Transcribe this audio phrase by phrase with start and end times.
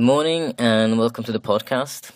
[0.00, 2.12] Morning and welcome to the podcast.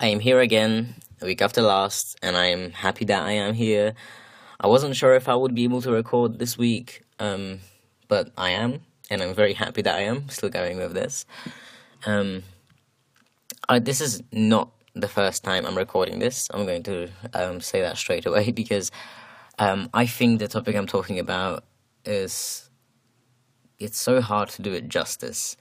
[0.00, 3.54] I am here again, a week after last, and I am happy that I am
[3.54, 3.94] here.
[4.58, 7.60] I wasn't sure if I would be able to record this week, um,
[8.08, 11.24] but I am, and I'm very happy that I am still going with this.
[12.04, 12.42] Um,
[13.68, 16.50] I, this is not the first time I'm recording this.
[16.52, 18.90] I'm going to um, say that straight away because
[19.60, 21.62] um, I think the topic I'm talking about
[22.04, 22.68] is
[23.78, 25.56] it's so hard to do it justice.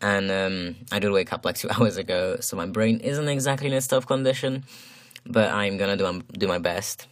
[0.00, 3.68] And um, I did wake up like two hours ago, so my brain isn't exactly
[3.68, 4.64] in a tough condition,
[5.26, 7.06] but I'm gonna do um, do my best.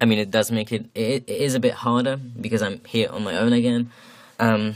[0.00, 3.08] I mean, it does make it, it, it is a bit harder because I'm here
[3.10, 3.90] on my own again.
[4.40, 4.74] Um,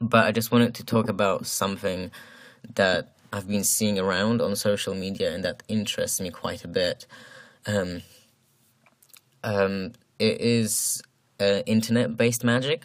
[0.00, 2.12] but I just wanted to talk about something
[2.76, 7.06] that I've been seeing around on social media and that interests me quite a bit.
[7.66, 8.02] Um,
[9.42, 11.02] um, it is
[11.40, 12.84] uh, internet based magic.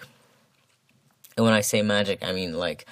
[1.38, 2.86] And when I say magic, I mean like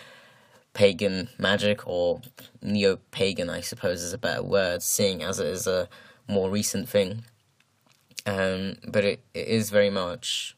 [0.73, 2.21] pagan magic or
[2.61, 5.87] neo pagan, I suppose is a better word, seeing as it is a
[6.27, 7.25] more recent thing.
[8.25, 10.55] Um, but it, it is very much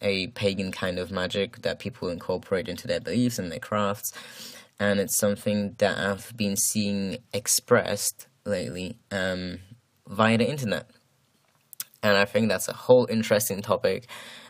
[0.00, 4.12] a pagan kind of magic that people incorporate into their beliefs and their crafts.
[4.78, 9.58] And it's something that I've been seeing expressed lately um,
[10.08, 10.88] via the internet.
[12.02, 14.06] And I think that's a whole interesting topic,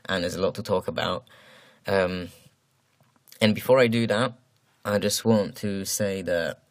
[0.09, 1.25] and there's a lot to talk about.
[1.89, 2.29] Um,
[3.41, 4.35] and before I do that,
[4.85, 6.63] I just want to say that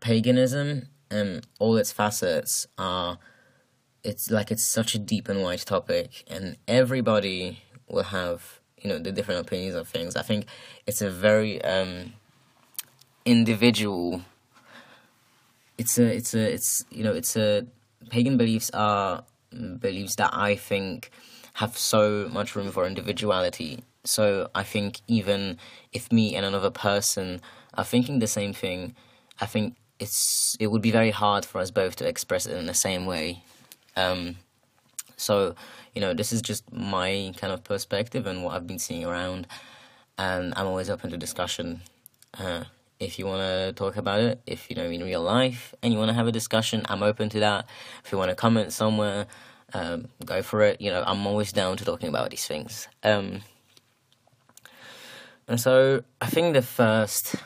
[0.00, 3.18] paganism and all its facets are
[4.02, 8.98] it's like it's such a deep and wide topic and everybody will have you know
[8.98, 10.16] the different opinions of things.
[10.16, 10.46] I think
[10.86, 12.14] it's a very um
[13.24, 14.22] individual
[15.78, 17.66] it's a it's a it's you know it's a
[18.10, 19.24] pagan beliefs are
[19.80, 21.10] beliefs that i think
[21.54, 25.58] have so much room for individuality so I think even
[25.92, 27.40] if me and another person
[27.74, 28.94] are thinking the same thing,
[29.40, 32.66] I think it's it would be very hard for us both to express it in
[32.66, 33.42] the same way.
[33.96, 34.36] Um,
[35.16, 35.54] so
[35.94, 39.46] you know, this is just my kind of perspective and what I've been seeing around,
[40.18, 41.80] and I'm always open to discussion.
[42.38, 42.64] Uh,
[43.00, 45.98] if you want to talk about it, if you know in real life and you
[45.98, 47.66] want to have a discussion, I'm open to that.
[48.04, 49.26] If you want to comment somewhere,
[49.74, 50.80] um, go for it.
[50.80, 52.88] You know, I'm always down to talking about these things.
[53.02, 53.42] Um,
[55.48, 57.36] and so I think the first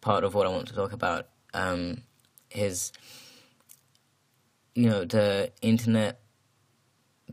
[0.00, 2.02] part of what I want to talk about um,
[2.50, 2.92] is,
[4.74, 6.20] you know, the internet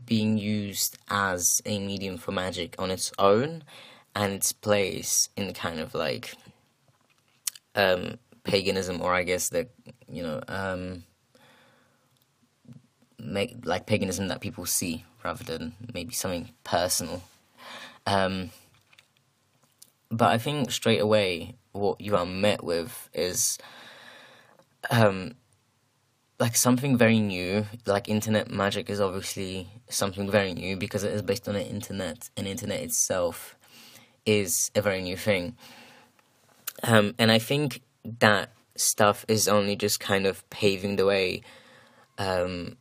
[0.04, 3.64] being used as a medium for magic on its own
[4.14, 6.34] and its place in the kind of like
[7.74, 9.68] um, paganism, or I guess the,
[10.08, 11.04] you know, um,
[13.18, 17.22] make like paganism that people see rather than maybe something personal.
[18.06, 18.50] Um,
[20.10, 23.58] but I think straight away what you are met with is
[24.90, 25.34] um
[26.38, 27.66] like something very new.
[27.86, 32.28] Like internet magic is obviously something very new because it is based on the internet,
[32.36, 33.56] and internet itself
[34.24, 35.56] is a very new thing.
[36.82, 37.80] Um, and I think
[38.20, 41.42] that stuff is only just kind of paving the way
[42.18, 42.76] um,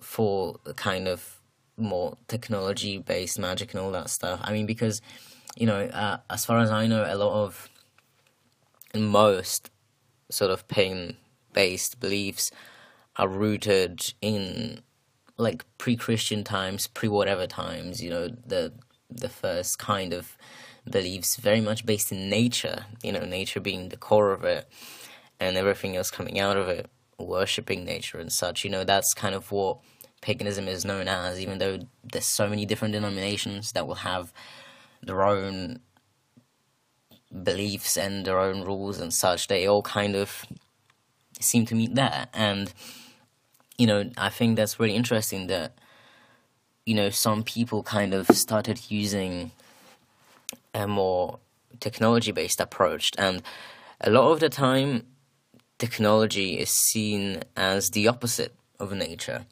[0.00, 1.40] for kind of
[1.76, 4.40] more technology based magic and all that stuff.
[4.42, 5.00] I mean, because
[5.56, 7.68] you know, uh, as far as I know, a lot of
[8.94, 9.70] most
[10.30, 11.16] sort of pagan
[11.52, 12.50] based beliefs
[13.16, 14.82] are rooted in
[15.36, 18.02] like pre-Christian times, pre-whatever times.
[18.02, 18.72] You know, the
[19.10, 20.36] the first kind of
[20.90, 22.86] beliefs very much based in nature.
[23.02, 24.68] You know, nature being the core of it,
[25.40, 28.64] and everything else coming out of it, worshipping nature and such.
[28.64, 29.78] You know, that's kind of what
[30.20, 31.40] paganism is known as.
[31.40, 34.32] Even though there's so many different denominations that will have
[35.06, 35.80] their own
[37.42, 40.46] beliefs and their own rules and such, they all kind of
[41.40, 42.26] seem to meet there.
[42.32, 42.72] And,
[43.76, 45.72] you know, I think that's really interesting that,
[46.86, 49.50] you know, some people kind of started using
[50.74, 51.38] a more
[51.80, 53.10] technology based approach.
[53.18, 53.42] And
[54.00, 55.06] a lot of the time,
[55.78, 59.46] technology is seen as the opposite of nature.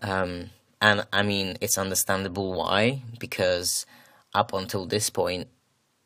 [0.00, 0.50] Um,
[0.80, 3.84] and I mean, it's understandable why, because
[4.34, 5.48] up until this point,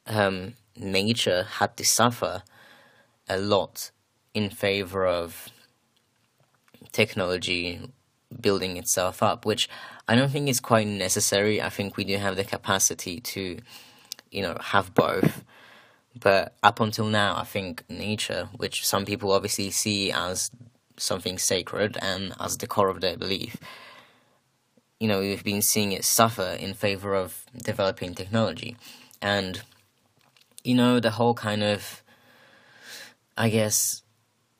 [0.06, 2.42] um, nature had to suffer
[3.28, 3.90] a lot
[4.34, 5.48] in favor of
[6.92, 7.80] technology
[8.40, 9.68] building itself up, which
[10.08, 11.60] I don't think is quite necessary.
[11.60, 13.58] I think we do have the capacity to,
[14.30, 15.44] you know, have both.
[16.18, 20.50] But up until now, I think nature, which some people obviously see as
[20.96, 23.56] something sacred and as the core of their belief,
[25.02, 28.76] you know, we've been seeing it suffer in favor of developing technology.
[29.20, 29.60] And,
[30.62, 32.04] you know, the whole kind of,
[33.36, 34.02] I guess,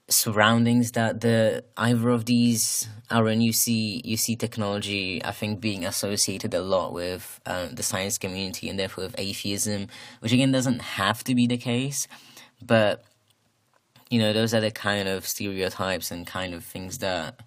[0.08, 3.40] surroundings that the either of these are in.
[3.40, 5.24] You see, you see technology.
[5.24, 9.86] I think being associated a lot with uh, the science community and therefore with atheism,
[10.18, 12.08] which again doesn't have to be the case,
[12.60, 13.04] but
[14.10, 17.38] you know, those are the kind of stereotypes and kind of things that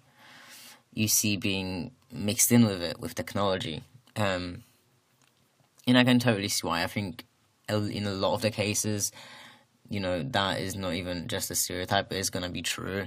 [0.94, 3.82] you see being mixed in with it with technology.
[4.16, 4.62] Um,
[5.86, 6.82] and I can totally see why.
[6.82, 7.24] I think
[7.68, 9.12] in a lot of the cases,
[9.88, 13.06] you know, that is not even just a stereotype, it's going to be true.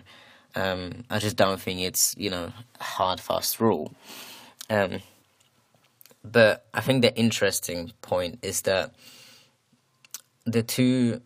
[0.56, 3.94] Um, I just don't think it's, you know, hard, fast rule.
[4.69, 5.00] Um,
[6.24, 8.94] but I think the interesting point is that
[10.45, 11.22] the two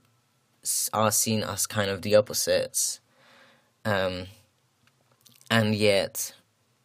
[0.94, 3.00] are seen as kind of the opposites.
[3.86, 4.28] Um,
[5.50, 6.34] and yet,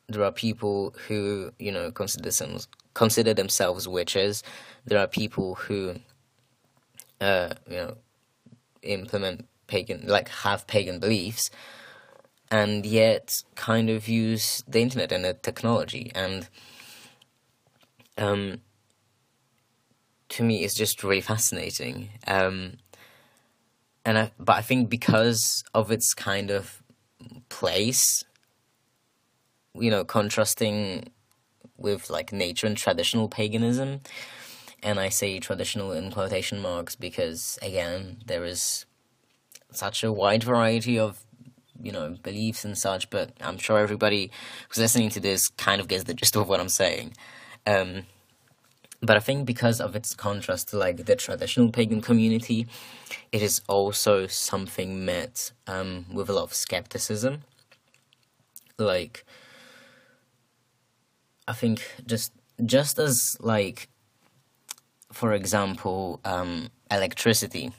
[0.09, 4.43] there are people who, you know, consider themselves, consider themselves witches.
[4.87, 5.97] There are people who
[7.21, 7.97] uh, you know,
[8.83, 11.51] implement pagan, like have pagan beliefs,
[12.51, 16.11] and yet kind of use the internet and the technology.
[16.15, 16.49] And
[18.17, 18.61] um,
[20.31, 22.11] to me, it's just really fascinating.
[22.27, 22.75] Um,
[24.05, 26.83] and I, but I think because of its kind of
[27.49, 28.25] place,
[29.81, 31.11] you know, contrasting
[31.77, 34.01] with like nature and traditional paganism,
[34.83, 38.87] and I say traditional in quotation marks because, again, there is
[39.71, 41.25] such a wide variety of
[41.81, 44.33] you know beliefs and such but i'm sure everybody
[44.69, 47.15] who's listening to this kind of gets the gist of what i'm saying.
[47.67, 48.07] Um,
[49.01, 52.67] but i think because of its contrast to like the traditional pagan community
[53.33, 57.43] it is also something met um, with a lot of skepticism.
[58.79, 59.25] Like
[61.49, 62.33] i think just
[62.65, 63.89] just as like
[65.13, 67.73] for example, um, electricity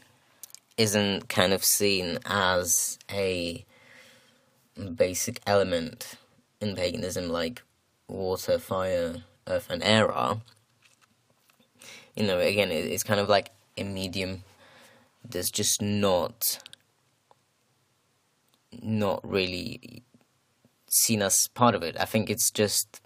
[0.78, 3.66] isn't kind of seen as a
[4.96, 6.16] basic element
[6.62, 7.62] in paganism like
[8.08, 10.42] water, fire, earth, and air are.
[12.16, 14.44] You know, again, it's kind of like a medium
[15.24, 16.60] that's just not
[18.82, 20.04] not really
[20.90, 21.96] seen as part of it.
[22.00, 23.02] I think it's just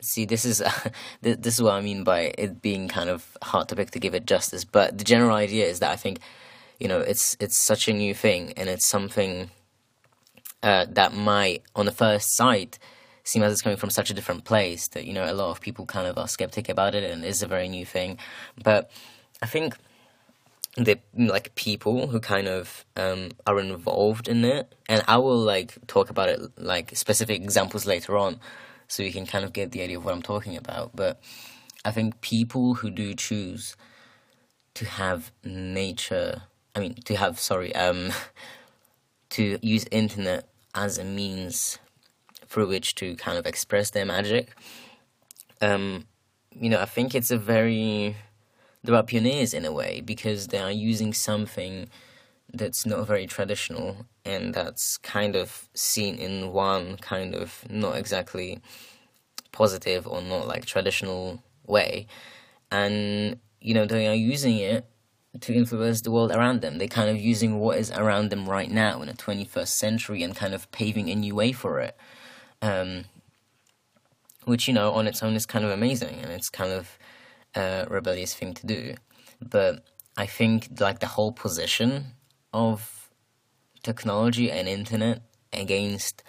[0.00, 0.62] see this is
[1.22, 4.14] this is what I mean by it being kind of hard to pick to give
[4.14, 4.64] it justice.
[4.64, 6.20] But the general idea is that I think
[6.78, 9.50] you know it's it's such a new thing and it's something
[10.62, 12.78] uh, that might on the first sight
[13.24, 15.60] seem as it's coming from such a different place that you know a lot of
[15.60, 18.18] people kind of are skeptic about it and it's a very new thing.
[18.62, 18.90] But
[19.42, 19.76] I think
[20.76, 25.74] the like people who kind of um, are involved in it, and I will like
[25.86, 28.38] talk about it like specific examples later on
[28.88, 30.94] so you can kind of get the idea of what I'm talking about.
[30.94, 31.20] But
[31.84, 33.76] I think people who do choose
[34.74, 36.42] to have nature,
[36.74, 38.12] I mean, to have, sorry, um,
[39.30, 41.78] to use internet as a means
[42.46, 44.54] through which to kind of express their magic,
[45.60, 46.06] um,
[46.50, 48.16] you know, I think it's a very,
[48.84, 51.88] there are pioneers in a way because they are using something
[52.58, 58.60] that's not very traditional and that's kind of seen in one kind of not exactly
[59.52, 62.06] positive or not like traditional way.
[62.70, 64.86] And you know they are using it
[65.40, 66.78] to influence the world around them.
[66.78, 70.34] They're kind of using what is around them right now in the 21st century and
[70.34, 71.96] kind of paving a new way for it
[72.62, 73.04] um,
[74.44, 76.98] which you know on its own is kind of amazing and it's kind of
[77.54, 78.94] a rebellious thing to do.
[79.40, 79.84] But
[80.18, 82.06] i think like the whole position
[82.56, 83.10] of
[83.82, 85.20] technology and internet
[85.52, 86.22] against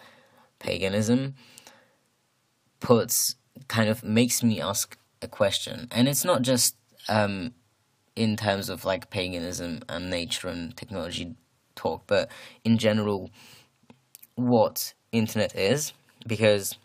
[0.59, 1.35] paganism
[2.81, 3.35] puts
[3.69, 5.87] kind of makes me ask a question.
[5.91, 6.75] And it's not just
[7.07, 7.53] um,
[8.15, 11.35] in terms of like paganism and nature and technology
[11.75, 12.29] talk but
[12.63, 13.31] in general
[14.35, 15.93] what internet is.
[16.27, 16.75] Because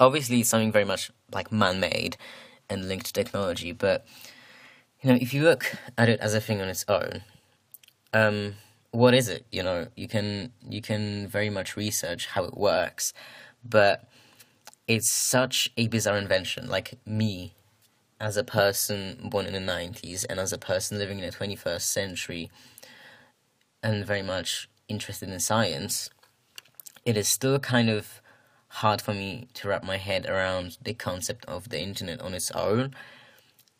[0.00, 2.16] obviously it's something very much like man-made
[2.68, 4.06] and linked to technology but
[5.00, 7.22] you know if you look at it as a thing on its own
[8.12, 8.54] um,
[8.90, 9.46] what is it?
[9.52, 13.12] You know, you can you can very much research how it works,
[13.64, 14.08] but
[14.88, 16.68] it's such a bizarre invention.
[16.68, 17.54] Like me,
[18.20, 21.56] as a person born in the nineties and as a person living in the twenty
[21.56, 22.50] first century,
[23.82, 26.10] and very much interested in science,
[27.04, 28.20] it is still kind of
[28.74, 32.50] hard for me to wrap my head around the concept of the internet on its
[32.52, 32.94] own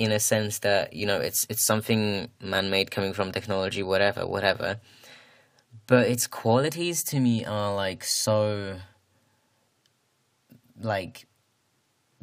[0.01, 4.81] in a sense that you know it's it's something man-made coming from technology whatever whatever
[5.87, 8.79] but its qualities to me are like so
[10.81, 11.27] like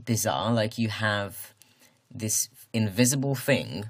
[0.03, 1.53] bizarre like you have
[2.09, 3.85] this invisible thing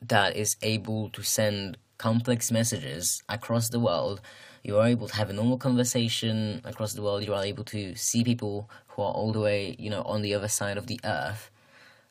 [0.00, 4.20] that is able to send complex messages across the world.
[4.62, 7.24] You are able to have a normal conversation across the world.
[7.24, 10.34] You are able to see people who are all the way, you know, on the
[10.34, 11.50] other side of the earth.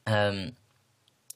[0.07, 0.53] Um,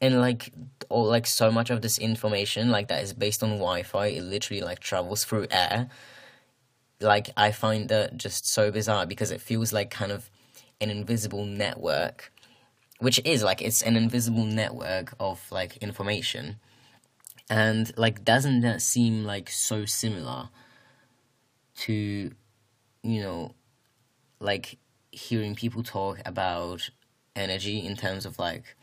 [0.01, 0.53] and like
[0.89, 4.07] all like so much of this information like that is based on Wi-Fi.
[4.07, 5.89] It literally like travels through air.
[7.01, 10.29] Like I find that just so bizarre because it feels like kind of
[10.81, 12.31] an invisible network,
[12.99, 16.57] which is like it's an invisible network of like information,
[17.49, 20.49] and like doesn't that seem like so similar
[21.75, 22.31] to,
[23.03, 23.53] you know,
[24.39, 24.77] like
[25.11, 26.89] hearing people talk about
[27.35, 28.75] energy in terms of like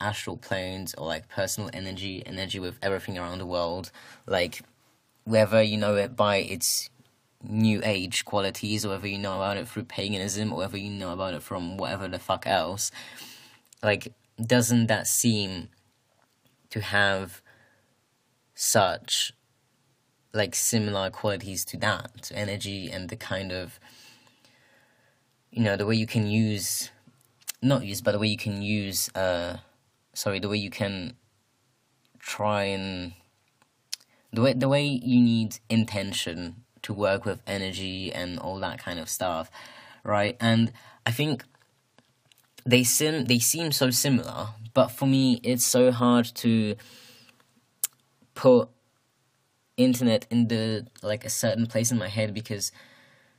[0.00, 3.90] astral planes or like personal energy, energy with everything around the world,
[4.26, 4.62] like
[5.24, 6.90] whether you know it by its
[7.42, 11.12] new age qualities or whether you know about it through paganism or whether you know
[11.12, 12.90] about it from whatever the fuck else,
[13.82, 14.12] like
[14.44, 15.68] doesn't that seem
[16.70, 17.40] to have
[18.54, 19.32] such
[20.32, 22.22] like similar qualities to that?
[22.22, 23.78] To energy and the kind of
[25.50, 26.90] you know the way you can use
[27.64, 29.56] not use but the way you can use uh
[30.12, 31.14] sorry the way you can
[32.18, 33.12] try and
[34.32, 38.98] the way the way you need intention to work with energy and all that kind
[38.98, 39.50] of stuff
[40.04, 40.36] right?
[40.40, 40.72] And
[41.06, 41.44] i think
[42.66, 46.76] they seem they seem so similar but for me it's so hard to
[48.34, 48.68] put
[49.76, 52.72] internet in the like a certain place in my head because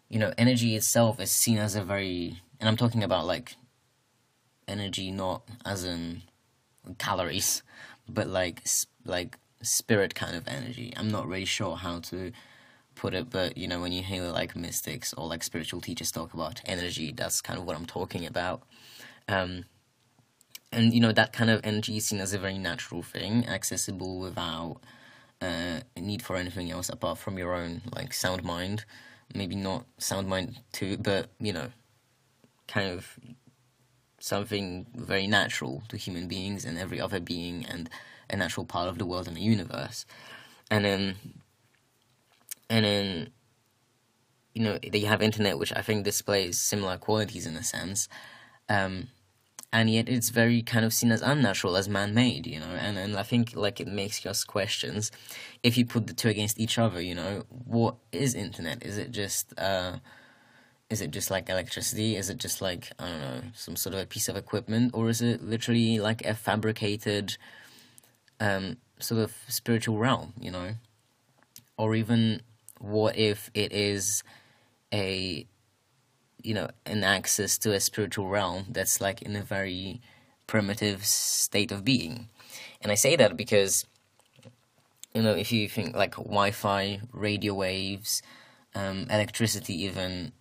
[0.10, 3.56] you know energy itself is seen as a very and i'm talking about like
[4.68, 6.24] energy not as in
[6.98, 7.64] calories,
[8.08, 8.64] but like
[9.06, 10.94] like spirit kind of energy.
[10.96, 12.32] I'm not really sure how to
[12.96, 16.34] put it, but you know when you hear like mystics or like spiritual teachers talk
[16.34, 18.64] about energy, that's kind of what I'm talking about.
[19.28, 19.66] Um,
[20.72, 24.20] and you know that kind of energy is seen as a very natural thing, accessible
[24.20, 24.78] without
[25.42, 28.86] uh, need for anything else apart from your own like sound mind.
[29.34, 31.70] Maybe not sound mind too, but you know,
[32.68, 33.20] kind of
[34.26, 37.88] something very natural to human beings and every other being and
[38.28, 40.04] a natural part of the world and the universe.
[40.72, 41.16] And then
[42.68, 43.30] and then
[44.56, 48.10] you know, they have internet which I think displays similar qualities in a sense.
[48.68, 49.10] Um,
[49.72, 52.98] and yet it's very kind of seen as unnatural, as man made, you know, and,
[52.98, 55.12] and I think like it makes us questions
[55.62, 58.84] if you put the two against each other, you know, what is internet?
[58.84, 59.98] Is it just uh
[60.90, 62.16] is it just like electricity?
[62.16, 64.92] Is it just like, I don't know, some sort of a piece of equipment?
[64.94, 67.38] Or is it literally like a fabricated
[68.40, 70.76] um, sort of spiritual realm, you know?
[71.78, 72.42] Or even
[72.80, 74.24] what if it is
[74.94, 75.48] a,
[76.44, 80.02] you know, an access to a spiritual realm that's like in a very
[80.46, 82.30] primitive state of being?
[82.82, 83.86] And I say that because,
[85.16, 88.22] you know, if you think like Wi Fi, radio waves,
[88.76, 90.32] um, electricity, even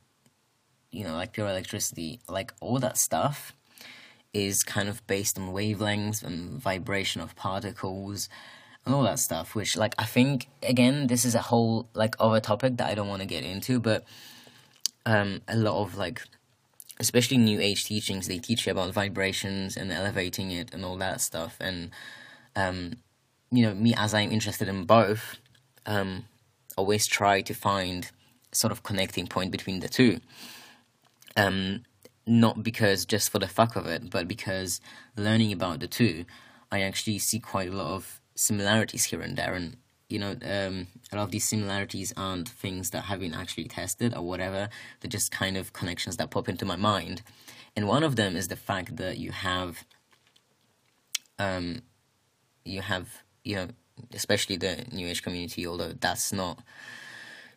[0.94, 3.52] you know, like pure electricity, like all that stuff
[4.32, 8.28] is kind of based on wavelengths and vibration of particles
[8.84, 12.40] and all that stuff, which like I think again this is a whole like other
[12.40, 14.04] topic that I don't want to get into, but
[15.06, 16.22] um a lot of like
[17.00, 21.20] especially new age teachings they teach you about vibrations and elevating it and all that
[21.20, 21.56] stuff.
[21.60, 21.90] And
[22.56, 22.94] um
[23.50, 25.38] you know me as I'm interested in both
[25.86, 26.24] um
[26.76, 28.10] always try to find
[28.52, 30.20] sort of connecting point between the two
[31.36, 31.82] um,
[32.26, 34.80] not because just for the fuck of it, but because
[35.16, 36.24] learning about the two,
[36.72, 39.76] I actually see quite a lot of similarities here and there, and
[40.08, 44.14] you know, um, a lot of these similarities aren't things that have been actually tested
[44.14, 44.68] or whatever.
[45.00, 47.22] They're just kind of connections that pop into my mind,
[47.76, 49.84] and one of them is the fact that you have,
[51.38, 51.82] um,
[52.64, 53.68] you have you know,
[54.14, 56.58] especially the New Age community, although that's not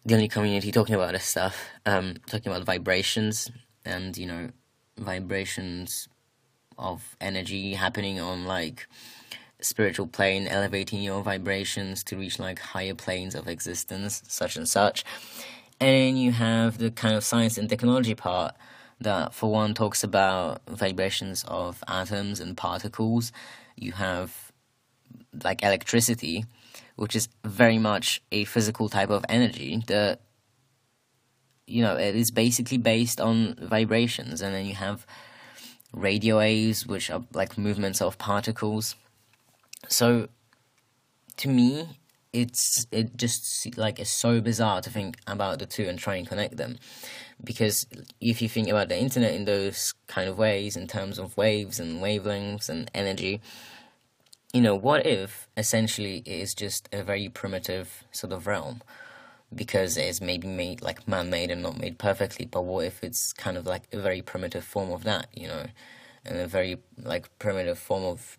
[0.05, 1.67] the only community talking about this stuff.
[1.86, 3.50] Um, talking about vibrations
[3.88, 4.50] and you know
[4.98, 6.08] vibrations
[6.77, 8.88] of energy happening on like
[9.60, 15.03] spiritual plane elevating your vibrations to reach like higher planes of existence such and such.
[15.79, 18.56] And you have the kind of science and technology part
[19.00, 23.32] that for one talks about vibrations of atoms and particles.
[23.75, 24.51] You have
[25.44, 26.46] like electricity
[26.98, 30.20] which is very much a physical type of energy that
[31.67, 35.05] you know, it is basically based on vibrations, and then you have
[35.91, 38.95] radio waves, which are like movements of particles.
[39.89, 40.29] So,
[41.38, 42.00] to me,
[42.33, 46.27] it's it just like it's so bizarre to think about the two and try and
[46.27, 46.77] connect them,
[47.43, 47.86] because
[48.21, 51.79] if you think about the internet in those kind of ways, in terms of waves
[51.79, 53.41] and wavelengths and energy,
[54.53, 58.81] you know, what if essentially it is just a very primitive sort of realm?
[59.53, 63.31] Because it's maybe made like man made and not made perfectly, but what if it's
[63.33, 65.65] kind of like a very primitive form of that, you know,
[66.25, 68.37] and a very like primitive form of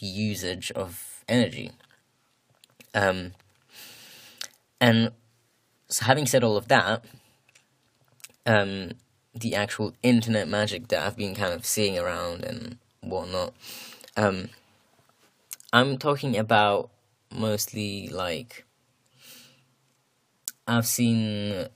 [0.00, 1.72] usage of energy?
[2.94, 3.32] Um,
[4.80, 5.12] and
[5.88, 7.04] so, having said all of that,
[8.46, 8.92] um,
[9.34, 13.54] the actual internet magic that I've been kind of seeing around and whatnot,
[14.16, 14.48] um,
[15.72, 16.90] I'm talking about
[17.30, 18.64] mostly like
[20.68, 21.68] I've seen,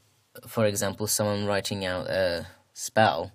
[0.47, 3.33] for example, someone writing out a spell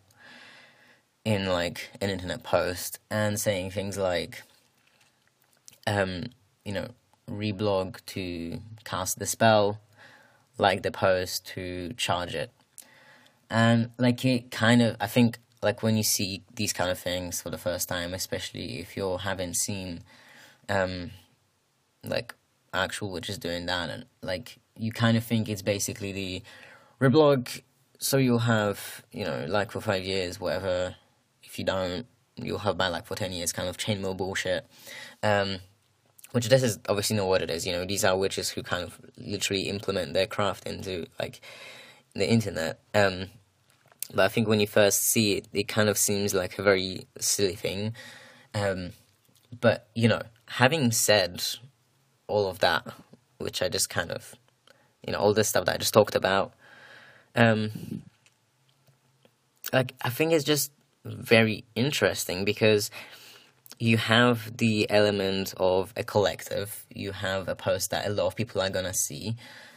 [1.24, 4.43] in like an internet post and saying things like,
[5.88, 6.25] um,
[6.65, 6.88] you know,
[7.29, 9.79] reblog to cast the spell,
[10.57, 12.51] like the post to charge it.
[13.50, 17.41] And like it kind of, I think, like when you see these kind of things
[17.41, 20.03] for the first time, especially if you haven't seen,
[20.67, 21.12] um,
[22.03, 22.35] like
[22.74, 26.44] actual witches doing that, and like you kind of think it's basically the
[27.00, 27.62] reblog.
[28.00, 30.96] So you'll have, you know, like for five years, whatever.
[31.44, 32.05] If you don't,
[32.36, 34.67] you'll have bad luck for ten years, kind of chainmail bullshit.
[35.24, 35.60] Um,
[36.32, 37.65] which this is obviously not what it is.
[37.65, 41.39] You know, these are witches who kind of literally implement their craft into like
[42.13, 42.82] the internet.
[42.94, 43.27] Um,
[44.13, 47.08] but I think when you first see it, it kind of seems like a very
[47.20, 47.94] silly thing.
[48.53, 48.91] Um,
[49.60, 51.41] but you know, having said
[52.27, 52.86] all of that,
[53.38, 54.36] which I just kind of,
[55.05, 56.53] you know, all this stuff that I just talked about,
[57.35, 58.01] um,
[59.74, 60.71] like I think it's just
[61.03, 62.89] very interesting because
[63.79, 66.85] you have the element of a collective.
[66.93, 69.35] You have a post that a lot of people are gonna see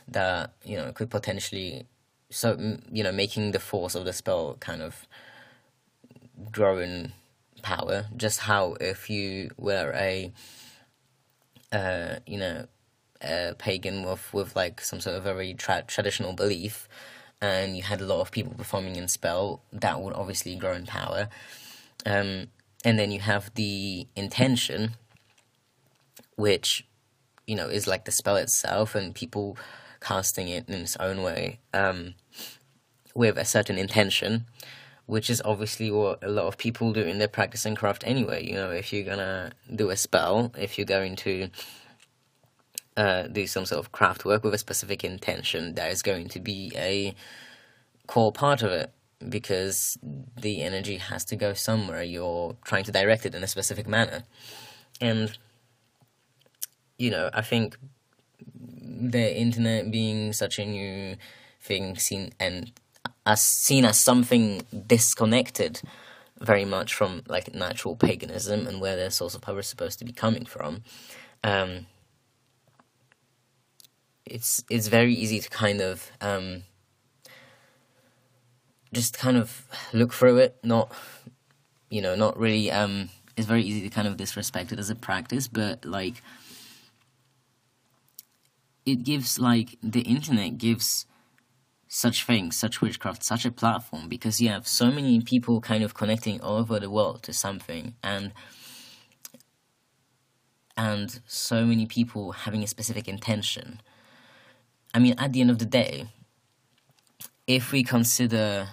[0.09, 1.85] that you know could potentially
[2.31, 2.57] so
[2.91, 5.07] you know making the force of the spell kind of
[6.53, 7.13] grow in
[7.63, 8.07] power.
[8.17, 10.33] Just how if you were a
[11.73, 12.67] uh, you know
[13.23, 16.89] a pagan with with like some sort of very tra- traditional belief,
[17.41, 20.87] and you had a lot of people performing in spell, that would obviously grow in
[20.87, 21.29] power.
[22.07, 22.49] Um,
[22.85, 24.93] and then you have the intention,
[26.37, 26.87] which
[27.47, 29.57] you know is like the spell itself, and people
[30.01, 32.15] casting it in its own way um,
[33.15, 34.47] with a certain intention,
[35.07, 38.47] which is obviously what a lot of people do in their practice and craft anyway.
[38.47, 41.51] You know, if you're gonna do a spell, if you're going to
[42.99, 46.41] uh, do some sort of craft work with a specific intention, that is going to
[46.41, 47.15] be a
[48.09, 48.93] core part of it
[49.29, 49.97] because
[50.37, 52.03] the energy has to go somewhere.
[52.03, 54.25] You're trying to direct it in a specific manner.
[55.01, 55.39] And,
[56.99, 57.79] you know, I think
[58.61, 61.17] the internet being such a new
[61.61, 62.73] thing seen and
[63.25, 65.83] as seen as something disconnected
[66.41, 70.05] very much from like natural paganism and where their source of power is supposed to
[70.05, 70.83] be coming from.
[71.45, 71.87] Um,
[74.31, 76.63] it's it's very easy to kind of um,
[78.93, 80.93] just kind of look through it, not
[81.91, 84.95] you know, not really um it's very easy to kind of disrespect it as a
[84.95, 86.23] practice, but like
[88.85, 91.07] it gives like the internet gives
[91.89, 95.95] such things, such witchcraft, such a platform because you have so many people kind of
[95.95, 98.33] connecting all over the world to something and
[100.77, 103.81] and so many people having a specific intention.
[104.95, 106.07] I mean, at the end of the day,
[107.47, 108.69] if we consider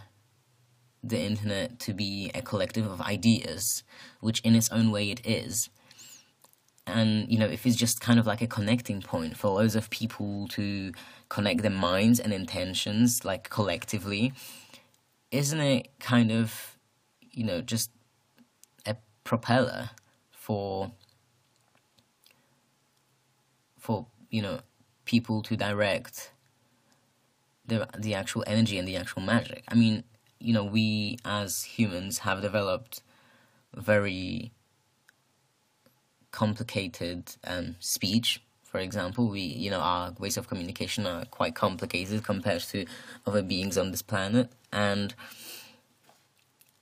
[1.05, 3.83] the internet to be a collective of ideas,
[4.21, 5.69] which in its own way it is.
[6.87, 9.89] And, you know, if it's just kind of like a connecting point for loads of
[9.89, 10.91] people to
[11.29, 14.33] connect their minds and intentions, like collectively,
[15.31, 16.77] isn't it kind of,
[17.31, 17.91] you know, just
[18.85, 19.91] a propeller
[20.31, 20.91] for,
[23.79, 24.59] for, you know,
[25.05, 26.31] people to direct
[27.65, 29.63] the the actual energy and the actual magic.
[29.67, 30.03] I mean,
[30.39, 33.01] you know, we as humans have developed
[33.73, 34.51] very
[36.31, 38.41] complicated um, speech.
[38.63, 42.85] For example, we, you know, our ways of communication are quite complicated compared to
[43.25, 45.15] other beings on this planet, and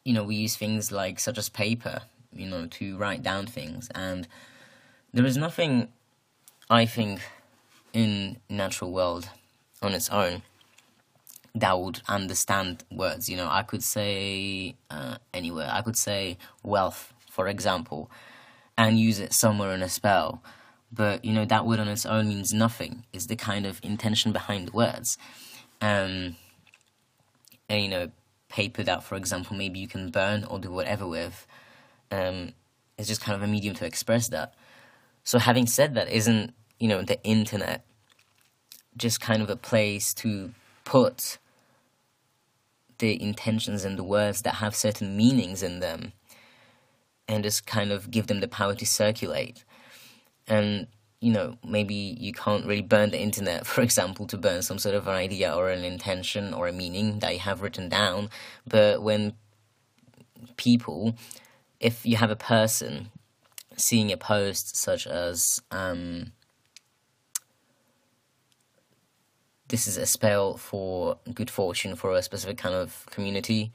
[0.03, 2.01] you know, we use things like such as paper,
[2.33, 4.27] you know, to write down things, and
[5.13, 5.89] there is nothing,
[6.69, 7.21] I think,
[7.93, 9.29] in natural world
[9.81, 10.41] on its own
[11.55, 13.29] that would understand words.
[13.29, 15.69] You know, I could say uh, anywhere.
[15.71, 18.09] I could say wealth, for example,
[18.77, 20.43] and use it somewhere in a spell.
[20.91, 23.05] But you know, that word on its own means nothing.
[23.13, 25.17] It's the kind of intention behind the words.
[25.81, 26.37] Um,
[27.69, 28.11] and you know,
[28.49, 31.47] paper that, for example, maybe you can burn or do whatever with.
[32.11, 32.53] Um,
[32.97, 34.53] it's just kind of a medium to express that.
[35.23, 37.83] so having said that, isn't you know the internet
[38.95, 40.53] just kind of a place to
[40.85, 41.37] put
[42.99, 46.13] the intentions and the words that have certain meanings in them
[47.27, 49.63] and just kind of give them the power to circulate.
[50.47, 50.87] And
[51.19, 54.93] you know maybe you can't really burn the internet for example to burn some sort
[54.93, 58.29] of an idea or an intention or a meaning that you have written down.
[58.67, 59.33] But when
[60.57, 61.15] people
[61.79, 63.09] if you have a person
[63.75, 66.31] seeing a post such as um,
[69.73, 73.71] this is a spell for good fortune for a specific kind of community,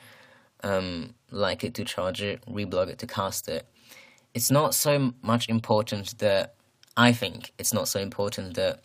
[0.63, 3.67] um, like it to charge it, reblog it to cast it.
[4.33, 6.55] It's not so much important that
[6.97, 8.79] I think it's not so important that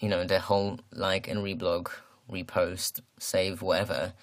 [0.00, 1.90] you know the whole like and reblog,
[2.32, 4.14] repost, save, whatever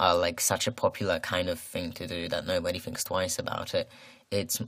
[0.00, 3.74] are like such a popular kind of thing to do that nobody thinks twice about
[3.74, 3.88] it.
[4.32, 4.60] It's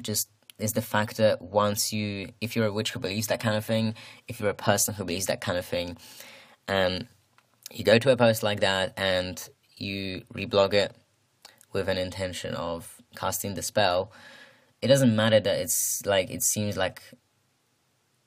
[0.00, 0.28] just
[0.62, 3.64] is the fact that once you, if you're a witch who believes that kind of
[3.64, 3.94] thing,
[4.28, 5.96] if you're a person who believes that kind of thing,
[6.68, 7.08] and
[7.70, 10.94] you go to a post like that and you reblog it
[11.72, 14.12] with an intention of casting the spell,
[14.80, 17.02] it doesn't matter that it's like it seems like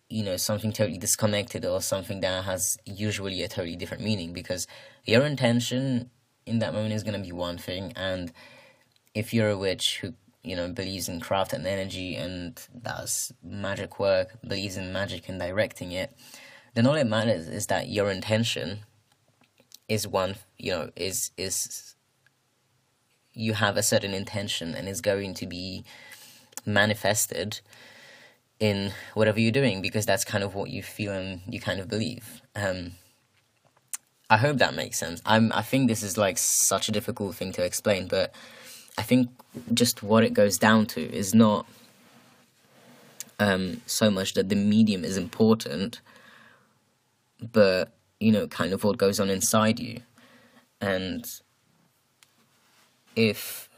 [0.09, 4.67] you know something totally disconnected or something that has usually a totally different meaning because
[5.05, 6.09] your intention
[6.45, 8.31] in that moment is going to be one thing and
[9.15, 10.13] if you're a witch who
[10.45, 15.39] you know, believes in craft and energy and does magic work, believes in magic and
[15.39, 16.15] directing it,
[16.73, 18.79] then all it matters is that your intention
[19.87, 21.95] is one, you know, is is
[23.33, 25.83] you have a certain intention and is going to be
[26.65, 27.59] manifested
[28.59, 31.89] in whatever you're doing because that's kind of what you feel and you kind of
[31.89, 32.41] believe.
[32.55, 32.91] Um,
[34.29, 35.21] I hope that makes sense.
[35.25, 35.51] I'm.
[35.53, 38.33] I think this is like such a difficult thing to explain, but
[38.97, 39.29] I think
[39.73, 41.65] just what it goes down to is not
[43.39, 46.01] um, so much that the medium is important,
[47.51, 50.01] but you know, kind of what goes on inside you,
[50.79, 51.25] and
[53.15, 53.69] if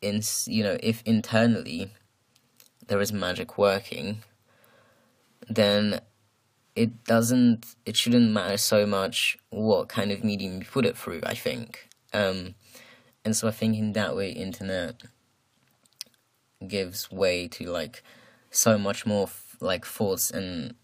[0.00, 1.90] in you know if internally
[2.86, 4.22] there is magic working,
[5.48, 6.00] then
[6.74, 11.20] it doesn't it shouldn't matter so much what kind of medium you put it through.
[11.24, 11.88] I think.
[12.14, 12.54] Um,
[13.24, 15.02] and so I think in that way, internet
[16.66, 18.02] gives way to like
[18.50, 20.74] so much more f- like thoughts and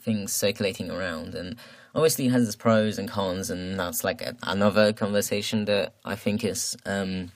[0.00, 1.56] things circulating around, and
[1.94, 6.16] obviously it has its pros and cons, and that's like a- another conversation that I
[6.16, 7.32] think is um,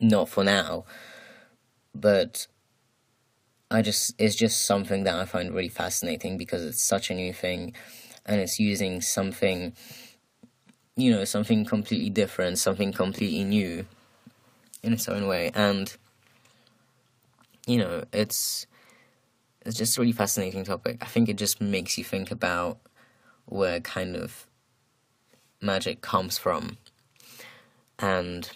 [0.00, 0.84] not for now,
[1.94, 2.46] but.
[3.70, 7.32] I just it's just something that I find really fascinating because it's such a new
[7.32, 7.72] thing
[8.26, 9.72] and it's using something
[10.96, 13.86] you know, something completely different, something completely new
[14.82, 15.50] in its own way.
[15.54, 15.94] And,
[17.66, 18.66] you know, it's
[19.64, 20.98] it's just a really fascinating topic.
[21.00, 22.78] I think it just makes you think about
[23.46, 24.46] where kind of
[25.60, 26.78] magic comes from
[27.98, 28.50] and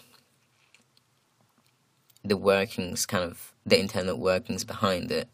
[2.23, 5.29] the workings, kind of the internal workings behind it.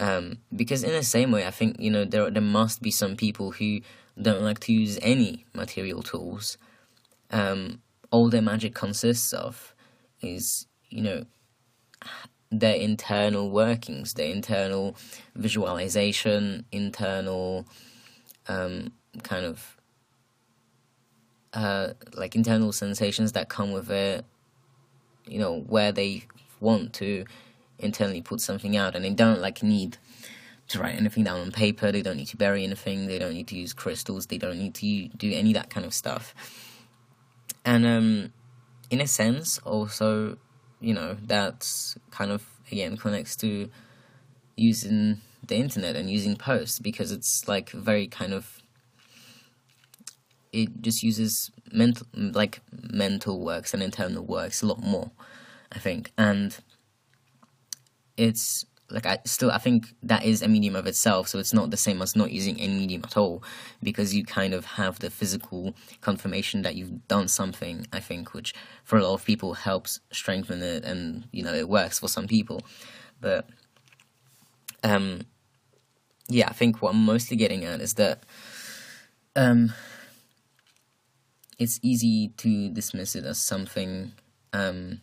[0.00, 3.16] Um, because in the same way, I think you know there there must be some
[3.16, 3.80] people who
[4.20, 6.58] don't like to use any material tools.
[7.30, 9.74] Um, all their magic consists of
[10.20, 11.26] is, you know,
[12.50, 14.96] their internal workings, their internal
[15.34, 17.66] visualization, internal
[18.48, 19.76] um, kind of
[21.52, 24.24] uh, like internal sensations that come with it,
[25.26, 26.24] you know, where they
[26.60, 27.24] want to
[27.78, 29.98] internally put something out and they don't like need
[30.68, 31.92] to write anything down on paper.
[31.92, 33.06] They don't need to bury anything.
[33.06, 34.26] They don't need to use crystals.
[34.26, 36.34] They don't need to do any that kind of stuff.
[37.64, 38.32] And um,
[38.90, 40.38] in a sense, also,
[40.80, 43.68] you know, that's kind of again connects to
[44.56, 48.62] using the internet and using posts because it's like very kind of
[50.52, 55.10] it just uses mental like mental works and internal works a lot more
[55.72, 56.58] i think and
[58.16, 61.70] it's like I still I think that is a medium of itself, so it's not
[61.70, 63.42] the same as not using any medium at all,
[63.82, 67.86] because you kind of have the physical confirmation that you've done something.
[67.92, 71.68] I think, which for a lot of people helps strengthen it, and you know it
[71.68, 72.62] works for some people,
[73.20, 73.48] but
[74.84, 75.22] um,
[76.28, 78.22] yeah, I think what I'm mostly getting at is that
[79.34, 79.72] um,
[81.58, 84.12] it's easy to dismiss it as something
[84.52, 85.00] um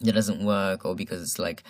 [0.00, 1.62] that doesn't work, or because it's like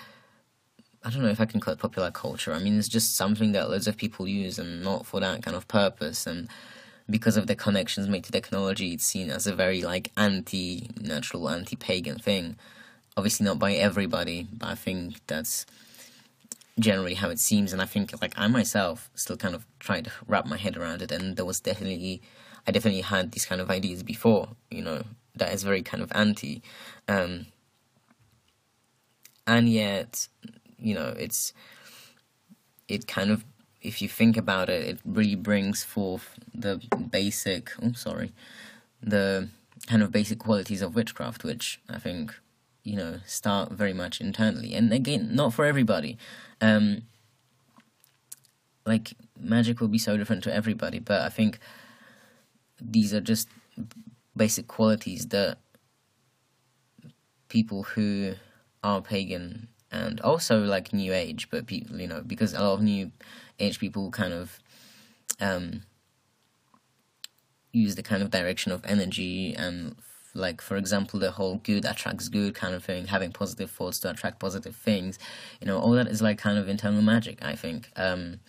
[1.05, 2.53] I don't know if I can call it popular culture.
[2.53, 5.57] I mean, it's just something that loads of people use and not for that kind
[5.57, 6.27] of purpose.
[6.27, 6.49] And
[7.11, 12.19] because of the connections made to technology, it's seen as a very like anti-natural, anti-pagan
[12.19, 12.57] thing.
[13.17, 15.67] obviously not by everybody, but I think that's
[16.79, 17.73] generally how it seems.
[17.73, 21.03] And I think like I myself still kind of tried to wrap my head around
[21.03, 22.23] it, and there was definitely
[22.67, 25.03] I definitely had these kind of ideas before, you know,
[25.35, 26.63] that is very kind of anti.
[27.09, 27.47] Um,
[29.47, 30.29] and yet,
[30.83, 31.53] you know, it's
[32.89, 33.45] it kind of
[33.81, 37.71] if you think about it, it really brings forth the basic.
[37.83, 38.33] Oh, sorry,
[39.03, 39.49] the
[39.87, 42.35] kind of basic qualities of witchcraft, which I think
[42.85, 46.19] you know start very much internally, and again, not for everybody.
[46.61, 47.03] Um,
[48.85, 51.59] like magic will be so different to everybody, but I think
[52.81, 53.49] these are just
[54.37, 55.59] basic qualities that
[57.49, 58.35] people who
[58.83, 62.83] are pagan and also like new age but people you know because a lot of
[62.83, 63.13] new
[63.61, 64.59] age people kind of
[65.41, 65.83] um
[67.73, 69.95] use the kind of direction of energy and
[70.35, 74.11] like for example the whole good attracts good kind of thing having positive thoughts to
[74.11, 75.19] attract positive things
[75.61, 78.41] you know all that is like kind of internal magic i think um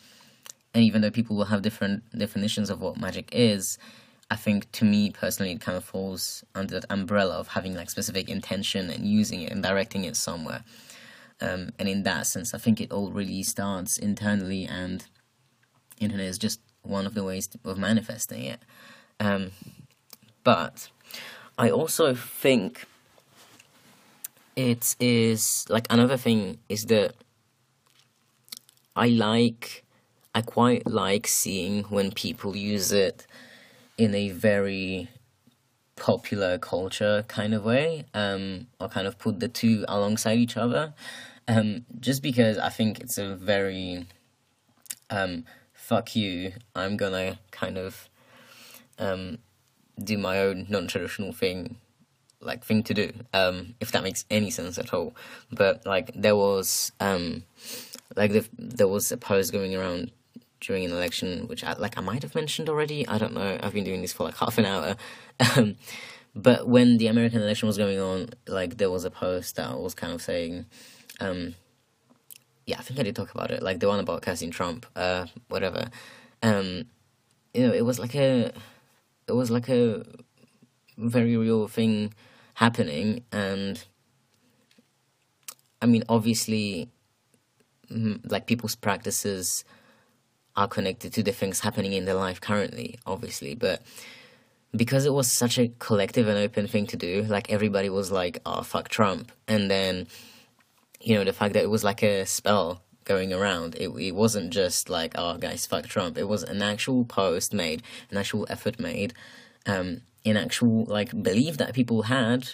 [0.74, 3.78] and even though people will have different definitions of what magic is
[4.34, 7.92] I think to me personally, it kind of falls under that umbrella of having like
[7.92, 10.64] specific intention and using it and directing it somewhere.
[11.42, 15.06] Um, and in that sense, I think it all really starts internally, and
[16.00, 18.60] internet is just one of the ways of manifesting it.
[19.20, 19.52] Um,
[20.44, 20.90] but
[21.58, 22.86] I also think
[24.56, 27.16] it is like another thing is that
[28.96, 29.84] I like,
[30.36, 33.26] I quite like seeing when people use it
[33.98, 35.10] in a very
[35.96, 40.94] popular culture kind of way, um, or kind of put the two alongside each other,
[41.48, 44.08] um, just because I think it's a very
[45.10, 48.10] um, fuck you, I'm gonna kind of
[48.98, 49.38] um,
[50.02, 51.78] do my own non traditional thing,
[52.42, 55.16] like thing to do, um, if that makes any sense at all.
[55.52, 57.44] But like there was um,
[58.16, 60.12] like the, there was a post going around
[60.62, 63.08] during an election, which I, like I might have mentioned already.
[63.08, 63.60] I don't know.
[63.62, 64.96] I've been doing this for like half an hour.
[65.40, 65.76] Um,
[66.36, 69.94] but when the American election was going on, like there was a post that was
[69.94, 70.66] kind of saying,
[71.20, 71.56] um,
[72.66, 75.28] yeah, I think I did talk about it, like the one about casting Trump, uh,
[75.50, 75.90] whatever.
[76.42, 76.86] Um,
[77.54, 78.52] you know, it was like a,
[79.28, 80.04] it was like a
[80.98, 82.14] very real thing
[82.56, 83.84] happening, and
[85.82, 86.90] I mean, obviously,
[87.90, 89.66] like people's practices
[90.56, 93.82] are connected to the things happening in their life currently, obviously, but
[94.76, 98.42] because it was such a collective and open thing to do, like everybody was like,
[98.46, 100.08] "Oh fuck Trump," and then
[101.02, 103.76] you know the fact that it was like a spell going around.
[103.76, 107.84] It it wasn't just like, "Oh guys, fuck Trump." It was an actual post made,
[108.10, 109.14] an actual effort made,
[109.66, 112.50] um, an actual like belief that people had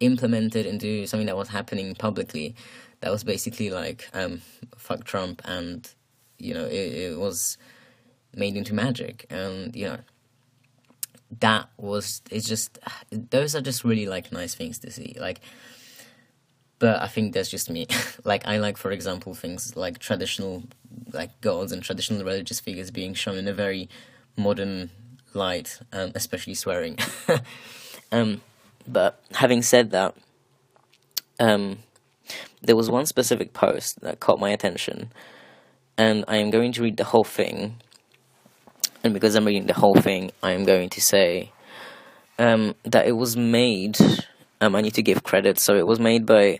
[0.00, 2.54] implemented into something that was happening publicly.
[3.00, 4.42] That was basically like, um,
[4.76, 5.88] "Fuck Trump," and
[6.38, 7.58] you know, it, it was
[8.34, 9.98] made into magic, and you know,
[11.40, 12.78] that was it's just
[13.10, 15.40] those are just really like nice things to see, like.
[16.80, 17.86] But I think that's just me.
[18.24, 20.64] like I like, for example, things like traditional,
[21.12, 23.88] like gods and traditional religious figures being shown in a very
[24.36, 24.90] modern
[25.34, 26.98] light, um, especially swearing.
[28.12, 28.40] um,
[28.86, 30.14] but having said that,
[31.38, 31.78] um,
[32.62, 35.12] there was one specific post that caught my attention,
[35.96, 37.76] and I am going to read the whole thing.
[39.04, 41.52] And because I'm reading the whole thing, I am going to say
[42.38, 43.98] um, that it was made.
[44.62, 46.58] Um, I need to give credit, so it was made by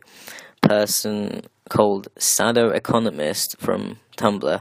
[0.63, 4.61] a person called Sado Economist from Tumblr,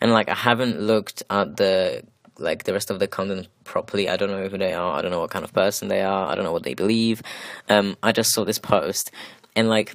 [0.00, 2.02] and like I haven't looked at the
[2.38, 4.08] like the rest of the content properly.
[4.08, 4.98] I don't know who they are.
[4.98, 6.30] I don't know what kind of person they are.
[6.30, 7.20] I don't know what they believe.
[7.68, 9.10] Um, I just saw this post,
[9.54, 9.92] and like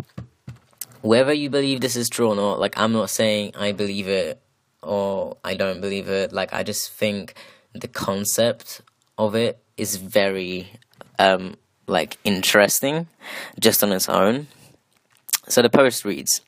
[1.01, 4.39] whether you believe this is true or not, like I'm not saying I believe it
[4.83, 6.33] or I don't believe it.
[6.33, 7.35] Like I just think
[7.73, 8.81] the concept
[9.17, 10.71] of it is very
[11.19, 11.55] um
[11.87, 13.07] like interesting
[13.59, 14.47] just on its own.
[15.49, 16.41] So the post reads,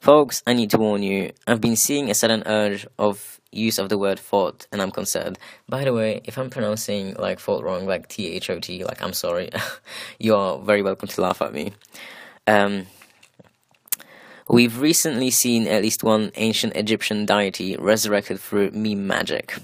[0.00, 3.88] Folks, I need to warn you, I've been seeing a sudden urge of use of
[3.88, 5.38] the word thought, and I'm concerned.
[5.68, 9.02] By the way, if I'm pronouncing like thought wrong, like T H O T, like
[9.02, 9.50] I'm sorry.
[10.18, 11.72] you are very welcome to laugh at me.
[12.46, 12.86] Um,
[14.46, 19.56] We've recently seen at least one ancient Egyptian deity resurrected through meme magic.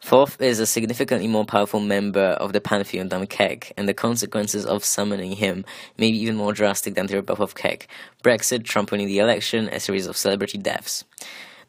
[0.00, 4.66] Thoth is a significantly more powerful member of the pantheon than Kek, and the consequences
[4.66, 5.64] of summoning him
[5.98, 7.86] may be even more drastic than the rebuff of Kek.
[8.24, 11.04] Brexit, Trump winning the election, a series of celebrity deaths.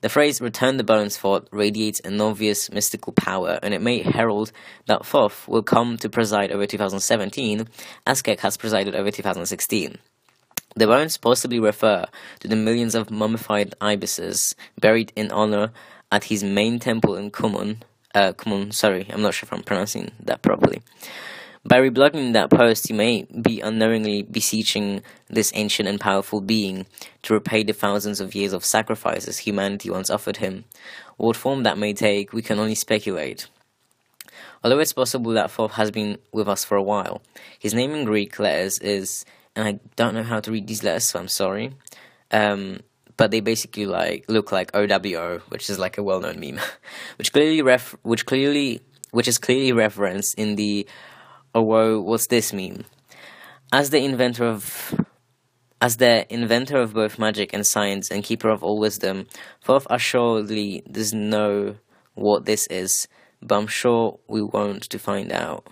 [0.02, 4.52] The phrase return the bones Thoth radiates an obvious mystical power, and it may herald
[4.88, 7.68] that Thoth will come to preside over 2017
[8.08, 10.00] as Kek has presided over 2016.
[10.76, 12.06] The bones possibly refer
[12.40, 15.72] to the millions of mummified ibises buried in honor
[16.12, 17.78] at his main temple in Khmun.
[18.16, 20.82] Uh, Khmun, sorry, I'm not sure if I'm pronouncing that properly.
[21.66, 26.86] By reblogging that post, you may be unknowingly beseeching this ancient and powerful being
[27.22, 30.66] to repay the thousands of years of sacrifices humanity once offered him.
[31.16, 33.48] What form that may take, we can only speculate.
[34.62, 37.22] Although it's possible that Thoth has been with us for a while,
[37.58, 39.24] his name in Greek letters is,
[39.56, 41.76] and I don't know how to read these letters, so I'm sorry.
[42.32, 42.80] Um,
[43.16, 46.60] but they basically like look like OWO, which is like a well-known meme,
[47.18, 50.88] which clearly ref, which clearly, which is clearly referenced in the
[51.56, 52.84] Oh, whoa, what's this mean?
[53.72, 55.00] As the inventor of
[55.80, 59.28] as the inventor of both magic and science and keeper of all wisdom,
[59.62, 61.76] Thoth assuredly does know
[62.16, 63.08] what this is,
[63.42, 65.68] but I'm sure we won't to find out.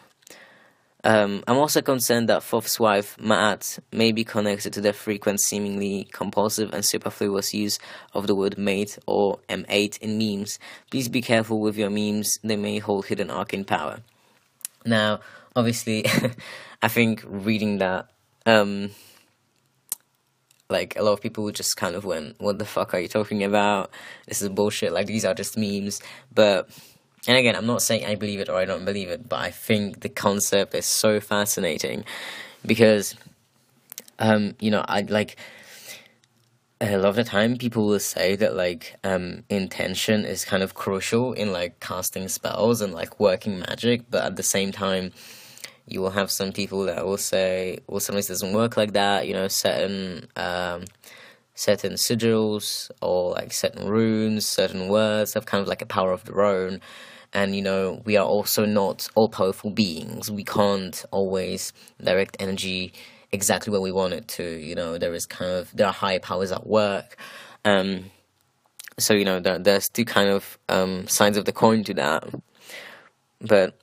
[1.04, 6.08] Um, I'm also concerned that Thoth's wife, Ma'at, may be connected to the frequent, seemingly
[6.12, 7.80] compulsive and superfluous use
[8.14, 10.60] of the word mate or M8 in memes.
[10.92, 14.02] Please be careful with your memes, they may hold hidden arcane power.
[14.86, 15.22] Now,
[15.56, 16.06] obviously,
[16.82, 18.10] I think reading that,
[18.46, 18.92] um,
[20.70, 23.44] like a lot of people just kind of went, "What the fuck are you talking
[23.44, 23.92] about?
[24.28, 24.94] This is bullshit.
[24.94, 26.02] Like these are just memes."
[26.34, 26.70] But
[27.27, 29.51] and again, I'm not saying I believe it or I don't believe it, but I
[29.51, 32.03] think the concept is so fascinating
[32.65, 33.15] because,
[34.19, 35.38] um, you know, I like
[36.81, 40.73] a lot of the time people will say that like um intention is kind of
[40.73, 45.12] crucial in like casting spells and like working magic but at the same time
[45.88, 49.27] you will have some people that will say well sometimes it doesn't work like that
[49.27, 50.86] you know certain um
[51.53, 56.23] certain sigils or like certain runes certain words have kind of like a power of
[56.25, 56.81] their own
[57.34, 62.94] and you know we are also not all powerful beings we can't always direct energy
[63.32, 64.44] exactly where we want it to.
[64.44, 67.17] You know, there is kind of there are high powers at work.
[67.65, 68.12] Um,
[68.98, 72.28] so you know, there, there's two kind of um, sides of the coin to that.
[73.39, 73.78] But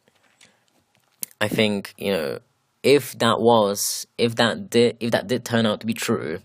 [1.41, 2.39] I think you know,
[2.83, 6.41] if that was, if that did, if that did turn out to be true,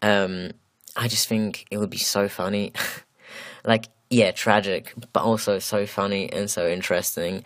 [0.00, 0.50] um,
[0.96, 2.72] I just think it would be so funny.
[3.64, 7.44] like, yeah, tragic, but also so funny and so interesting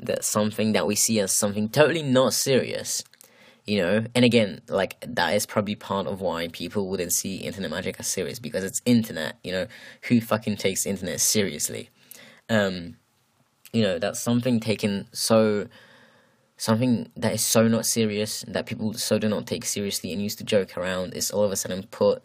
[0.00, 3.02] that something that we see as something totally not serious
[3.66, 4.04] you know?
[4.14, 8.06] And again like that is probably part of why people wouldn't see internet magic as
[8.06, 9.66] serious because it's internet you know?
[10.02, 11.90] Who fucking takes internet seriously?
[12.48, 12.96] Um
[13.72, 15.66] you know that's something taken so
[16.56, 20.38] something that is so not serious that people so do not take seriously and used
[20.38, 22.22] to joke around is all of a sudden put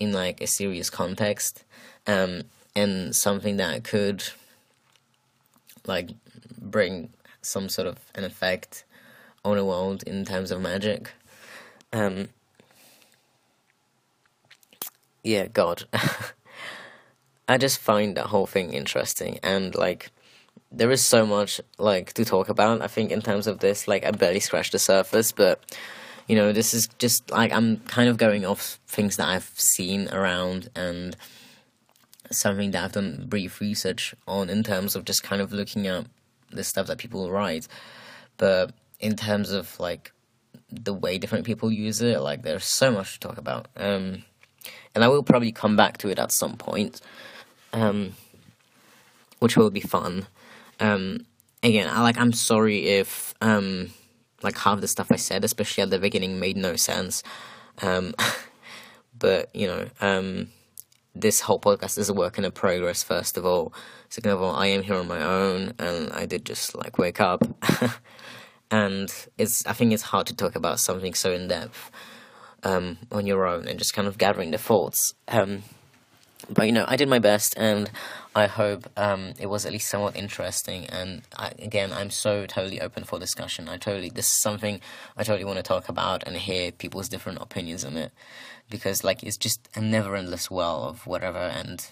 [0.00, 1.64] in like a serious context.
[2.06, 2.42] Um
[2.76, 4.24] and something that could
[5.86, 6.10] like
[6.58, 7.10] bring
[7.42, 8.84] some sort of an effect
[9.44, 11.12] on a world in terms of magic.
[11.92, 12.28] Um,
[15.22, 15.84] yeah, God.
[17.48, 20.10] I just find that whole thing interesting and like
[20.72, 22.82] there is so much like to talk about.
[22.82, 25.76] I think in terms of this, like I barely scratched the surface, but
[26.26, 30.08] you know, this is just like I'm kind of going off things that I've seen
[30.08, 31.16] around and
[32.36, 36.06] something that I've done brief research on in terms of just kind of looking at
[36.50, 37.68] the stuff that people write.
[38.36, 40.12] But in terms of like
[40.70, 43.68] the way different people use it, like there's so much to talk about.
[43.76, 44.24] Um,
[44.94, 47.00] and I will probably come back to it at some point,
[47.72, 48.14] um,
[49.40, 50.26] which will be fun.
[50.80, 51.26] Um,
[51.62, 53.90] again, I like I'm sorry if um,
[54.42, 57.22] like half the stuff I said, especially at the beginning, made no sense.
[57.82, 58.14] Um,
[59.18, 60.48] but you know, um,
[61.14, 63.02] this whole podcast is a work in a progress.
[63.02, 63.72] First of all,
[64.08, 67.20] second of all, I am here on my own, and I did just like wake
[67.20, 67.42] up.
[68.70, 71.90] and it's I think it's hard to talk about something so in depth
[72.64, 75.14] um, on your own and just kind of gathering the thoughts.
[75.28, 75.62] Um,
[76.50, 77.90] but you know, I did my best, and
[78.34, 80.86] I hope um, it was at least somewhat interesting.
[80.86, 83.68] And I, again, I'm so totally open for discussion.
[83.68, 84.80] I totally this is something
[85.16, 88.12] I totally want to talk about and hear people's different opinions on it,
[88.70, 91.86] because like it's just a never endless well of whatever, and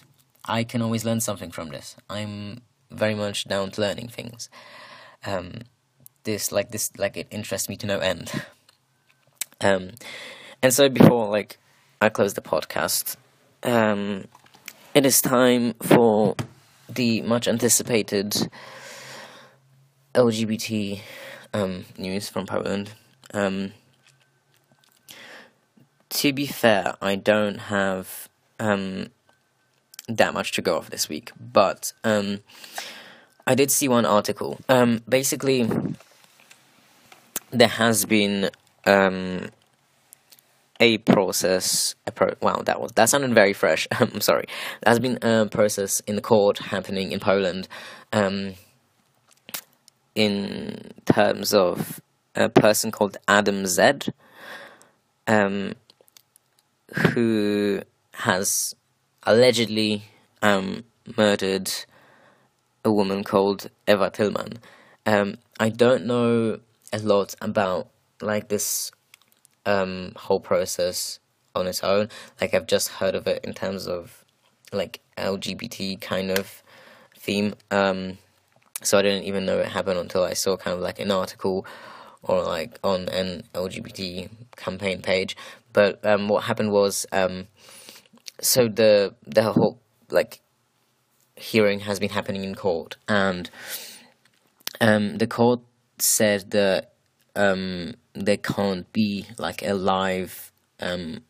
[0.45, 1.95] I can always learn something from this.
[2.09, 2.61] I'm
[2.91, 4.49] very much down to learning things.
[5.25, 5.61] Um,
[6.23, 8.31] this like this like it interests me to no end.
[9.61, 9.91] Um,
[10.61, 11.57] and so before like
[12.01, 13.15] I close the podcast,
[13.63, 14.25] um,
[14.93, 16.35] it is time for
[16.89, 18.49] the much anticipated
[20.13, 20.99] LGBT
[21.53, 22.91] um, news from Poland.
[23.33, 23.71] Um,
[26.13, 29.07] to be fair, I don't have um,
[30.07, 32.41] that much to go off this week, but um,
[33.47, 34.59] I did see one article.
[34.69, 35.69] Um, basically,
[37.51, 38.51] there has been
[38.85, 39.49] um,
[40.79, 41.95] a process.
[42.05, 43.87] A pro- wow, that was that sounded very fresh.
[43.91, 44.45] I'm sorry.
[44.83, 47.67] There has been a process in the court happening in Poland,
[48.11, 48.53] um,
[50.13, 51.99] in terms of
[52.35, 53.93] a person called Adam Z,
[55.27, 55.73] um,
[56.93, 57.81] who
[58.13, 58.75] has
[59.23, 60.03] allegedly
[60.41, 60.83] um,
[61.17, 61.71] murdered
[62.85, 64.59] a woman called Ewa Tylman.
[65.05, 66.59] Um, I don't know
[66.91, 67.89] a lot about
[68.21, 68.91] like this
[69.65, 71.19] um, whole process
[71.55, 72.09] on its own.
[72.39, 74.23] Like I've just heard of it in terms of
[74.71, 76.63] like LGBT kind of
[77.17, 77.55] theme.
[77.71, 78.17] Um,
[78.81, 81.65] so I didn't even know it happened until I saw kind of like an article
[82.21, 85.35] or like on an LGBT campaign page.
[85.73, 87.47] But um, what happened was, um,
[88.41, 90.41] so the the whole like
[91.35, 93.49] hearing has been happening in court, and
[94.79, 95.61] um, the court
[95.99, 96.93] said that
[97.35, 101.21] um, there can't be like a live um,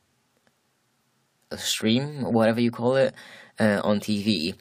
[1.56, 3.14] stream, whatever you call it,
[3.60, 4.56] uh, on TV.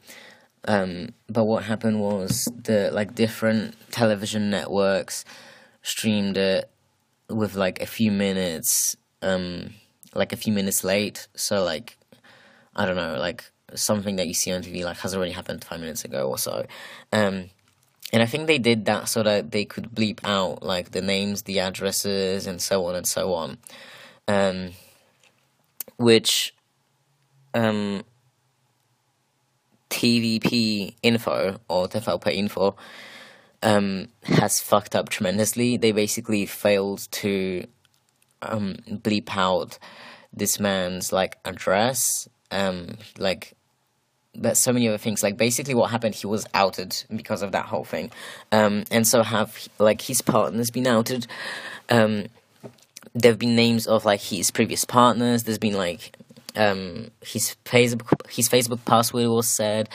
[0.65, 5.25] Um, but what happened was the like different television networks
[5.81, 6.69] streamed it
[7.29, 9.73] with like a few minutes, um,
[10.13, 11.27] like a few minutes late.
[11.35, 11.97] So like,
[12.75, 13.45] I don't know, like
[13.75, 16.65] something that you see on TV like has already happened five minutes ago or so.
[17.11, 17.49] Um,
[18.11, 21.43] and I think they did that so that they could bleep out like the names,
[21.43, 23.57] the addresses, and so on and so on.
[24.27, 24.71] Um,
[25.97, 26.53] which
[27.53, 28.03] um,
[29.89, 32.75] TVP info or TVP info
[33.63, 35.77] um, has fucked up tremendously.
[35.77, 37.65] They basically failed to
[38.51, 39.77] um, bleep out
[40.31, 43.53] this man's like address, um, like
[44.35, 45.21] but so many other things.
[45.21, 48.11] Like basically, what happened, he was outed because of that whole thing,
[48.51, 51.27] um, and so have like his partners been outed.
[51.89, 52.25] Um,
[53.13, 55.43] there've been names of like his previous partners.
[55.43, 56.17] There's been like
[56.55, 59.89] um, his Facebook his Facebook password was said,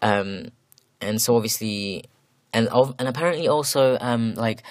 [0.00, 0.48] um,
[1.00, 2.04] and so obviously,
[2.52, 4.62] and and apparently also um, like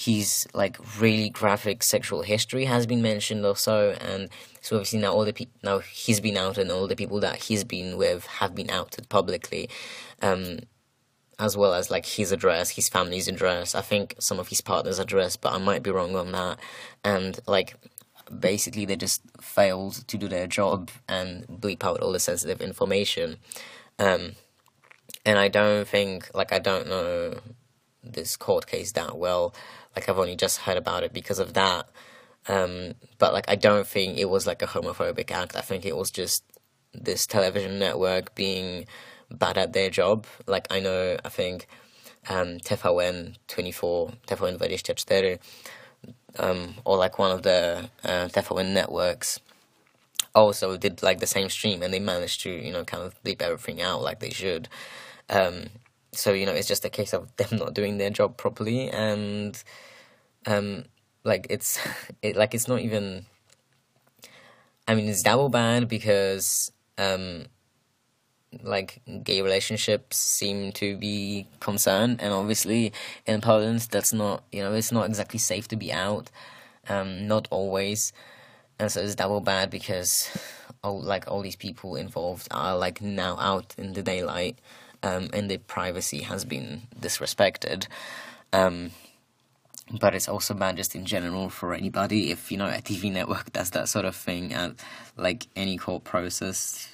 [0.00, 4.30] his like really graphic sexual history has been mentioned also, and
[4.62, 7.36] so obviously now all the pe- now he's been out and all the people that
[7.36, 9.68] he's been with have been outed publicly,
[10.22, 10.60] um,
[11.38, 13.74] as well as like his address, his family's address.
[13.74, 16.58] I think some of his partner's address, but I might be wrong on that.
[17.04, 17.76] And like
[18.38, 23.36] basically they just failed to do their job and bleep out all the sensitive information.
[23.98, 24.32] Um,
[25.26, 27.40] and I don't think like I don't know
[28.02, 29.54] this court case that well.
[29.94, 31.88] Like I've only just heard about it because of that.
[32.48, 35.56] Um, but like I don't think it was like a homophobic act.
[35.56, 36.44] I think it was just
[36.92, 38.86] this television network being
[39.30, 40.26] bad at their job.
[40.46, 41.66] Like I know, I think
[42.28, 45.38] um, TVN 24, TVN 24,
[46.38, 49.40] um, or like one of the uh, TVN networks
[50.34, 53.42] also did like the same stream and they managed to you know kind of bleep
[53.42, 54.68] everything out like they should.
[55.28, 55.66] Um,
[56.12, 59.62] so you know it's just a case of them not doing their job properly and
[60.46, 60.84] um
[61.24, 61.78] like it's
[62.22, 63.24] it like it's not even
[64.88, 67.44] i mean it's double bad because um
[68.64, 72.92] like gay relationships seem to be concerned and obviously
[73.24, 76.30] in poland that's not you know it's not exactly safe to be out
[76.88, 78.12] um not always.
[78.78, 80.30] And so it's double bad because
[80.82, 84.58] all like all these people involved are like now out in the daylight
[85.02, 87.86] um, and their privacy has been disrespected.
[88.52, 88.90] Um,
[89.98, 93.52] but it's also bad just in general for anybody if you know a TV network
[93.52, 94.72] does that sort of thing at
[95.16, 96.88] like any court process.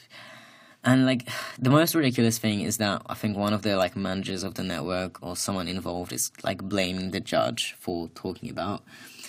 [0.85, 1.29] And like
[1.59, 4.63] the most ridiculous thing is that I think one of the like managers of the
[4.63, 8.83] network or someone involved is like blaming the judge for talking about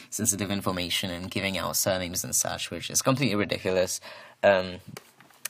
[0.09, 3.99] sensitive information and giving out surnames and such, which is completely ridiculous.
[4.41, 4.78] Um,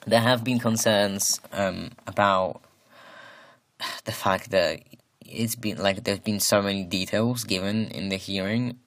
[0.06, 2.62] there have been concerns um, about
[4.06, 4.82] the fact that
[5.22, 8.78] it's been like there's been so many details given in the hearing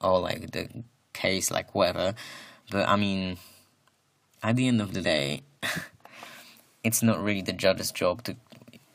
[0.00, 0.68] or like the
[1.12, 2.14] case like whatever.
[2.70, 3.38] But i mean
[4.42, 5.42] at the end of the day
[6.84, 8.36] it's not really the judge's job to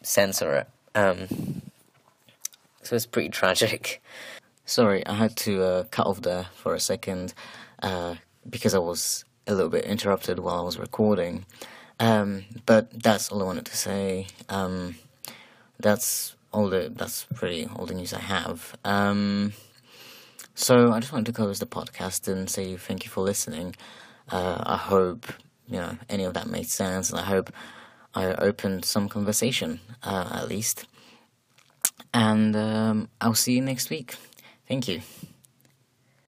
[0.01, 0.67] censor it.
[0.95, 1.61] Um
[2.81, 4.01] so it's pretty tragic.
[4.65, 7.33] Sorry i had to uh, cut off there for a second
[7.83, 8.15] uh,
[8.49, 11.45] because i was a little bit interrupted while i was recording.
[11.99, 14.27] Um, but that's all i wanted to say.
[14.49, 14.95] Um,
[15.79, 18.75] that's all the that's pretty all the news I have.
[18.83, 19.53] Um,
[20.53, 23.75] so I just wanted to close the podcast and say thank you for listening.
[24.31, 25.27] Uh, I hope
[25.67, 27.51] you know any of that made sense, and I hope
[28.13, 30.85] I opened some conversation uh, at least.
[32.13, 34.15] And um, I'll see you next week.
[34.67, 35.01] Thank you.